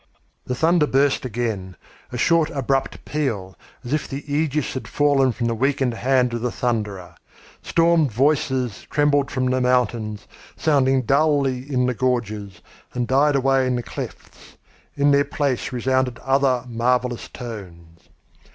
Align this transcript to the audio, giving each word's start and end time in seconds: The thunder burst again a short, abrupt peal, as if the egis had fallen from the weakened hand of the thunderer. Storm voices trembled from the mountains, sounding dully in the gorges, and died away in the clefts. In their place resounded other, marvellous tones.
The 0.47 0.55
thunder 0.55 0.87
burst 0.87 1.25
again 1.25 1.75
a 2.11 2.17
short, 2.17 2.49
abrupt 2.49 3.05
peal, 3.05 3.55
as 3.83 3.93
if 3.93 4.07
the 4.07 4.23
egis 4.33 4.73
had 4.73 4.87
fallen 4.87 5.31
from 5.31 5.45
the 5.45 5.53
weakened 5.53 5.93
hand 5.93 6.33
of 6.33 6.41
the 6.41 6.49
thunderer. 6.51 7.13
Storm 7.61 8.09
voices 8.09 8.87
trembled 8.89 9.29
from 9.29 9.45
the 9.45 9.61
mountains, 9.61 10.25
sounding 10.57 11.03
dully 11.03 11.71
in 11.71 11.85
the 11.85 11.93
gorges, 11.93 12.61
and 12.95 13.07
died 13.07 13.35
away 13.35 13.67
in 13.67 13.75
the 13.75 13.83
clefts. 13.83 14.55
In 14.95 15.11
their 15.11 15.23
place 15.23 15.71
resounded 15.71 16.17
other, 16.23 16.65
marvellous 16.67 17.29
tones. 17.29 18.09